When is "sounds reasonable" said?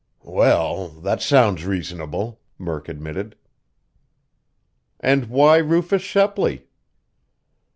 1.21-2.39